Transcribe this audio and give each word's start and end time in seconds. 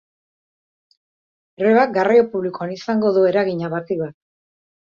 Grebak 1.63 1.93
garraio 1.99 2.25
publikoan 2.33 2.75
izango 2.79 3.15
du 3.19 3.29
eragina 3.35 3.73
batik 3.77 4.05
bat. 4.05 4.21